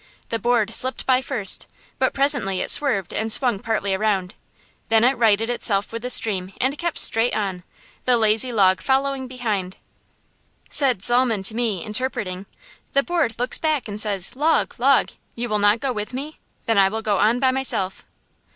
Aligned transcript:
The 0.29 0.39
board 0.39 0.71
slipped 0.71 1.05
by 1.05 1.21
first, 1.21 1.67
but 1.99 2.11
presently 2.11 2.59
it 2.59 2.71
swerved 2.71 3.13
and 3.13 3.31
swung 3.31 3.59
partly 3.59 3.93
around. 3.93 4.33
Then 4.89 5.03
it 5.03 5.15
righted 5.15 5.47
itself 5.47 5.93
with 5.93 6.01
the 6.01 6.09
stream 6.09 6.53
and 6.59 6.75
kept 6.79 6.97
straight 6.97 7.35
on, 7.35 7.61
the 8.05 8.17
lazy 8.17 8.51
log 8.51 8.81
following 8.81 9.27
behind. 9.27 9.77
Said 10.71 11.03
Zalmen 11.03 11.43
to 11.43 11.55
me, 11.55 11.83
interpreting: 11.83 12.47
"The 12.93 13.03
board 13.03 13.35
looks 13.37 13.59
back 13.59 13.87
and 13.87 14.01
says, 14.01 14.35
'Log, 14.35 14.79
log, 14.79 15.11
you 15.35 15.47
will 15.47 15.59
not 15.59 15.79
go 15.81 15.93
with 15.93 16.13
me? 16.13 16.39
Then 16.65 16.79
I 16.79 16.89
will 16.89 17.03
go 17.03 17.19
on 17.19 17.39
by 17.39 17.51
myself.'" 17.51 18.03